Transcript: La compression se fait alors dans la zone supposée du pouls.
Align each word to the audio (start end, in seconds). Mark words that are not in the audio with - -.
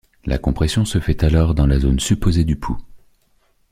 La 0.25 0.39
compression 0.39 0.83
se 0.83 0.99
fait 0.99 1.23
alors 1.23 1.53
dans 1.53 1.67
la 1.67 1.77
zone 1.77 1.99
supposée 1.99 2.43
du 2.43 2.55
pouls. 2.55 2.79